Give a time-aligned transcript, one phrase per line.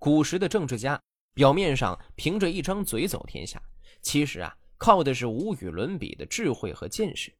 [0.00, 0.98] 古时的政治家
[1.34, 3.62] 表面上凭着一张嘴走天下，
[4.00, 7.30] 其实啊，靠的是无与伦比的智慧和见识。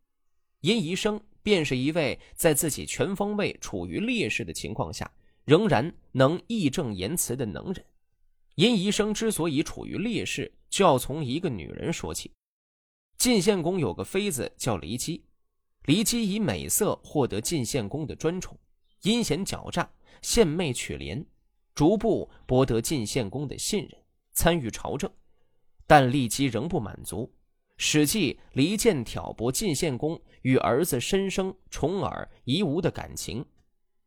[0.61, 5.11] 殷宜生便是一位在自己全方位处于劣势的情况下，
[5.47, 7.83] 仍然能义正言辞的能人。
[8.57, 12.31] 殷宜生之所以处于劣势，就要从一个女人说起。
[13.17, 15.25] 晋献公有个妃子叫骊姬，
[15.87, 18.59] 骊姬以美色获得晋献公的专宠，
[19.01, 19.91] 阴险狡诈，
[20.21, 21.25] 献媚取怜，
[21.75, 24.03] 逐步博得晋献公的信任，
[24.33, 25.11] 参与朝政。
[25.87, 27.25] 但骊姬仍不满足。
[27.83, 33.45] 《史记》离间挑拨晋献公与儿子申生、重耳、夷吾的感情，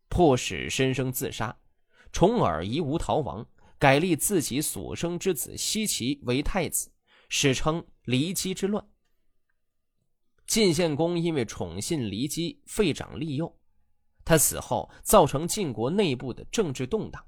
[0.10, 1.58] 迫使申生自杀，
[2.12, 3.46] 重耳、夷吾逃亡，
[3.80, 6.92] 改立自己所生之子奚齐为太子，
[7.30, 8.86] 史称骊姬之乱。
[10.46, 13.58] 晋献公因为宠信骊姬，废长立幼，
[14.24, 17.26] 他死后造成晋国内部的政治动荡，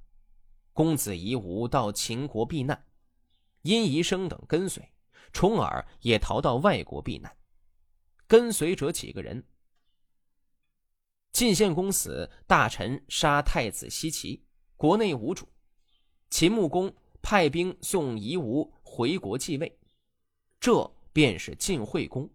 [0.75, 2.85] 公子夷吾到秦国避难，
[3.61, 4.85] 殷夷生等跟随。
[5.31, 7.33] 重耳也逃到外国避难，
[8.27, 9.41] 跟随者几个人。
[11.31, 14.43] 晋献公死，大臣杀太子奚齐，
[14.75, 15.47] 国内无主。
[16.29, 19.79] 秦穆公派兵送夷吾回国继位，
[20.59, 22.29] 这便是晋惠公。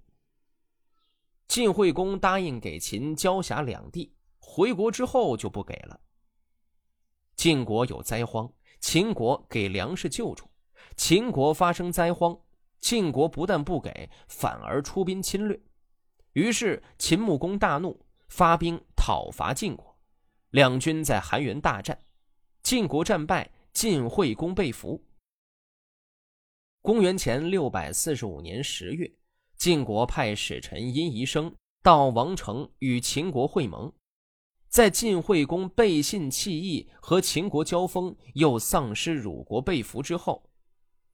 [1.47, 6.01] 晋惠公答应给秦交辖两地，回国之后就不给了。
[7.41, 10.45] 晋国有灾荒，秦国给粮食救助；
[10.95, 12.39] 秦国发生灾荒。
[12.83, 15.59] 晋国不但不给，反而出兵侵略。
[16.35, 19.97] 于是秦穆公大怒，发兵讨伐晋国。
[20.51, 21.99] 两军在韩原大战，
[22.63, 25.03] 晋国战败，晋惠公被俘。
[26.83, 29.11] 公元前六百四十五年十月，
[29.57, 31.51] 晋国派使臣殷宜生
[31.83, 33.91] 到王城与秦国会盟，
[34.71, 40.49] 在晋惠公背信弃义和秦国交锋，又丧失鲁国被俘之后。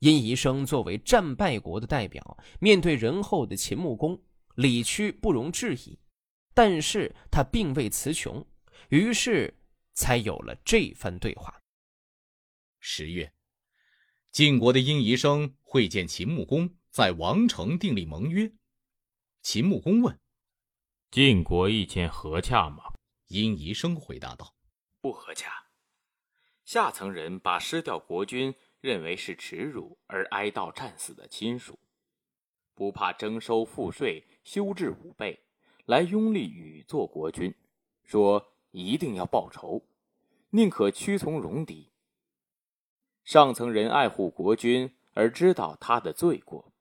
[0.00, 4.22] 殷宜生作为战败国的代表，面对仁厚的秦穆公，
[4.56, 5.98] 理屈不容置疑。
[6.52, 8.46] 但是他并未词穷，
[8.90, 9.58] 于是
[9.94, 11.62] 才有了这番对话。
[12.78, 13.32] 十月，
[14.32, 18.52] 晋国的殷宜生会见秦穆公，在王城订立盟约。
[19.40, 20.18] 秦穆公问
[21.10, 22.82] ：“晋国意见合洽吗？”
[23.28, 24.54] 殷宜生回答道
[25.00, 25.66] ：“不合洽。
[26.64, 31.80] 下层人把失掉国君。”认为是耻辱而哀悼战死的亲属，
[32.72, 35.40] 不怕征收赋税修治武备，
[35.86, 37.52] 来拥立禹做国君，
[38.04, 39.82] 说一定要报仇，
[40.50, 41.90] 宁可屈从戎狄。
[43.24, 46.72] 上层人爱护国君而知道他的罪过，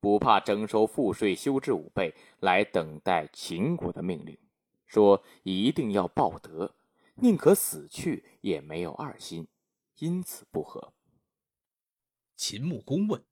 [0.00, 4.38] 不怕征收赋税修治武备，来等待秦国的命令，
[4.94, 6.76] 说一定要报德，
[7.16, 9.48] 宁可死去也没有二心，
[9.98, 10.92] 因此不和。
[12.36, 13.24] 秦穆公问：“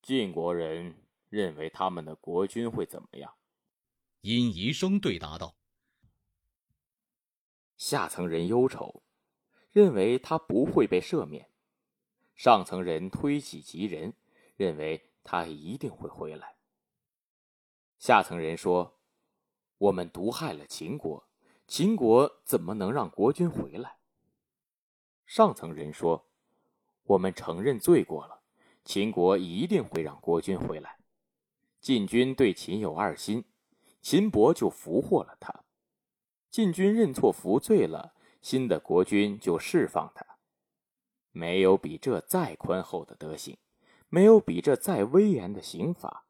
[0.00, 0.96] 晋国人
[1.28, 3.34] 认为他们的国君会怎么样？”
[4.22, 5.54] 殷宜生对答道
[7.76, 9.02] ：“下层人忧愁，
[9.70, 11.44] 认为他不会被赦免；
[12.34, 14.14] 上层人推己及人，
[14.56, 16.56] 认为他一定会回来。
[17.98, 18.94] 下层人说
[19.78, 21.28] ：‘我们毒害了秦国，
[21.66, 23.96] 秦国怎么能让国君回来？’
[25.26, 26.24] 上层人说。”
[27.08, 28.40] 我们承认罪过了，
[28.84, 30.98] 秦国一定会让国君回来。
[31.80, 33.44] 晋军对秦有二心，
[34.02, 35.62] 秦伯就俘获了他。
[36.50, 38.12] 晋军认错服罪了，
[38.42, 40.26] 新的国君就释放他。
[41.30, 43.56] 没有比这再宽厚的德行，
[44.08, 46.24] 没有比这再威严的刑罚。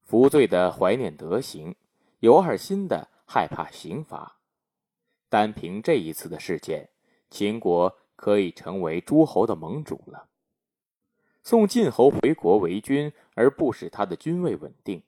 [0.00, 1.76] 服罪的怀念德行，
[2.24, 4.38] 有二心的害怕刑罚。
[5.28, 6.88] 单凭这一次的事件，
[7.28, 7.98] 秦国。
[8.16, 10.30] 可以成为诸侯的盟主了。
[11.42, 15.00] 送晋侯回国为君，而不使他的君位稳定；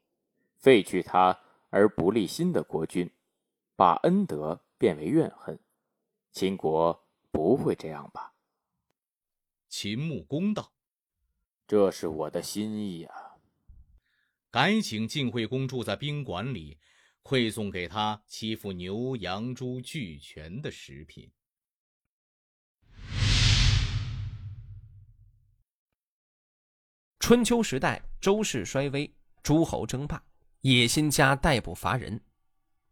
[0.56, 1.38] 废去他
[1.71, 3.10] 而不立新的国君，
[3.77, 5.59] 把恩德变为怨恨。
[6.33, 8.34] 秦国不会这样吧？
[9.69, 10.72] 秦穆公道
[11.66, 13.36] ：“这是我的心意啊。”
[14.51, 16.78] 改请晋惠公住在宾馆里，
[17.26, 21.28] 馈送给他欺负牛羊猪俱全的食品。
[27.18, 29.12] 春秋时代，周氏衰微，
[29.42, 30.22] 诸侯争霸，
[30.60, 32.20] 野心家逮捕乏人。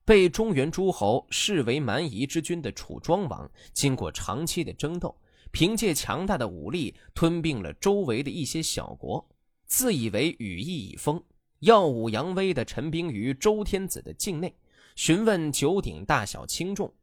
[0.05, 5.17] 被中原诸侯视为蛮夷之君的楚庄王，经过长期的争斗，
[5.53, 9.25] 凭借强大的武力吞并了周围的一些小国，
[9.67, 11.23] 自以为羽翼已丰，
[11.65, 14.55] 耀武扬威的陈兵于周天子的境内，
[14.97, 16.95] 询问九鼎大小轻重，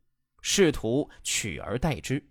[0.41, 2.23] 试图取而代之。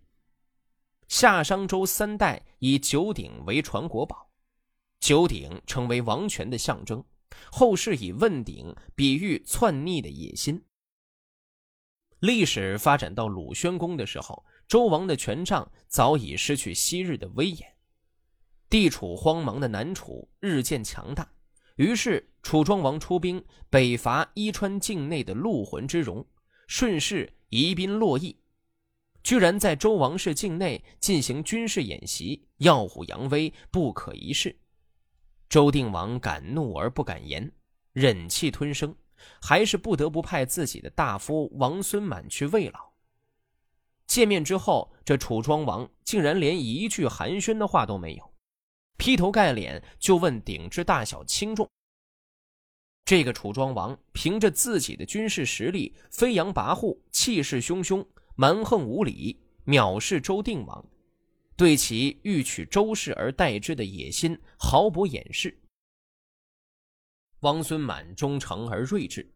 [1.09, 4.31] 夏商周三代以九鼎为传国宝，
[5.01, 7.05] 九鼎成为王权的象征。
[7.51, 10.65] 后世以问鼎比喻篡逆的野心。
[12.21, 17.75] 历史发展到鲁宣公的时候，周王的权杖早已失去昔日的威严，
[18.69, 21.29] 地处荒茫的南楚日渐强大，
[21.77, 26.27] 于是楚庄王出兵北伐伊川境内的陆浑之戎，
[26.67, 28.37] 顺势移兵洛邑，
[29.23, 34.59] 居然在周王室境内进行军事演习，耀武扬威，不可一世。
[35.49, 37.51] 周定王敢怒而不敢言，
[37.93, 38.95] 忍气吞声，
[39.41, 42.93] 还是不得不派自己的大夫王孙满去慰劳。
[44.07, 48.30] 见面之后，这楚庄王竟然连一句寒暄的话都没有，
[49.01, 51.67] 劈头盖脸就问鼎之大小轻重。
[53.07, 60.87] 这个楚庄王凭着自己的军事实力，飞扬跋扈，气势汹汹，蛮横无理，藐视周定王。
[61.57, 65.59] 对其欲取周氏而代之的野心毫不掩饰。
[67.41, 69.33] 王孙满忠诚而睿智，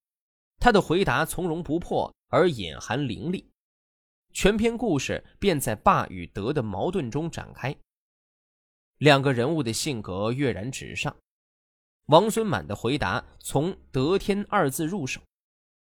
[0.60, 3.48] 他的回答从容不迫而隐含凌厉，
[4.34, 7.74] 全篇故事便在霸与德的矛盾中展开。
[9.04, 11.14] 两个人物的性格跃然纸上。
[12.06, 15.20] 王孙满的回答从“得天”二字入手，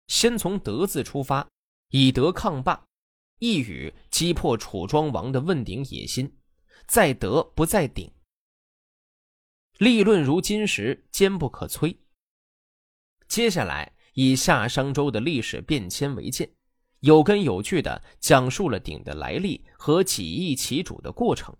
[0.07, 1.47] 先从“德”字出发，
[1.91, 2.85] 以德抗霸。
[3.39, 6.37] 一语击破楚庄王的问鼎野心，
[6.85, 8.11] 在德不在鼎。
[9.77, 11.95] 立论如金石，坚不可摧。
[13.29, 16.53] 接下来以夏商周的历史变迁为鉴，
[16.99, 21.55] 有根有据的讲述了鼎的来历和几易其主的过程，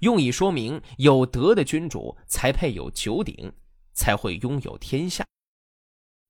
[0.00, 3.52] 用以说明有德的君主才配有九鼎，
[3.92, 5.26] 才会拥有天下。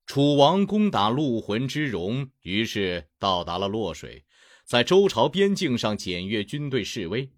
[0.07, 4.25] 楚王攻打陆浑之戎，于是到达了洛水。
[4.65, 7.33] 在周朝边境上检阅军队示威，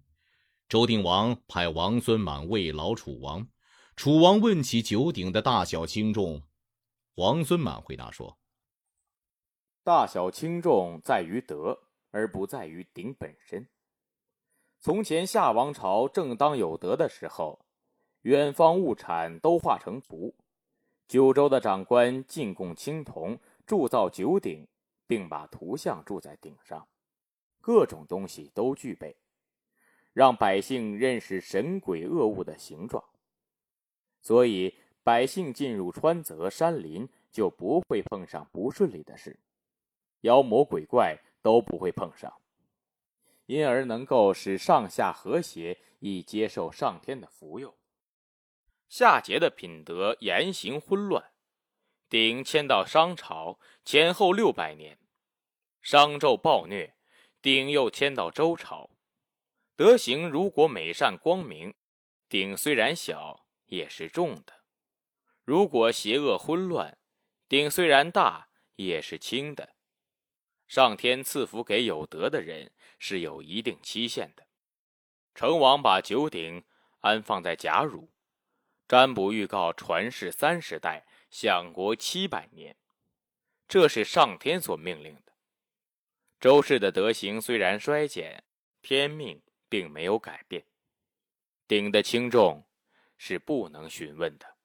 [0.67, 3.47] 周定王派王孙满慰劳楚王。
[3.95, 6.41] 楚王问起九鼎的大小轻重，
[7.15, 8.39] 王孙满回答说
[9.83, 11.77] ：“大小轻重在于德，
[12.11, 13.67] 而不在于鼎本身。
[14.81, 17.59] 从前夏王朝正当有德的时候，
[18.21, 20.33] 远方物产都化成土，
[21.05, 24.65] 九州的长官进贡青铜，铸造九鼎，
[25.05, 26.87] 并把图像铸在鼎上。”
[27.59, 29.17] 各种东西都具备，
[30.13, 33.03] 让百姓认识神鬼恶物的形状，
[34.21, 34.73] 所以
[35.03, 39.37] 百姓进入川泽山林就不会碰上不顺利的事，
[40.21, 42.38] 妖魔鬼怪都不会碰上，
[43.49, 47.79] 因而能够使上下和谐，以接受上天的福佑。
[48.87, 51.31] 夏桀的品德言行混乱，
[52.07, 54.99] 鼎迁到商朝前后六百年，
[55.81, 56.95] 商纣暴虐。
[57.41, 58.91] 鼎又迁到周朝，
[59.75, 61.73] 德行如果美善光明，
[62.27, 64.53] 鼎虽然小也是重的；
[65.43, 66.99] 如果邪恶混乱，
[67.47, 69.73] 鼎虽然大也是轻的。
[70.69, 74.45] 上天赐福给有德的人是有一定期限的。
[75.33, 76.63] 成王把九鼎
[76.99, 78.11] 安放在贾汝，
[78.87, 82.77] 占卜预告传世三十代，享国七百年，
[83.67, 85.33] 这是上天所命令的。
[86.39, 88.43] 周氏的德行虽然衰减，
[88.83, 90.63] 天命并没有改变。
[91.67, 92.63] 鼎的轻重
[93.17, 94.58] 是不能询问的。